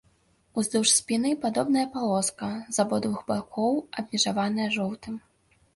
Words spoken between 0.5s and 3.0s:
Уздоўж спіны падобная палоска, з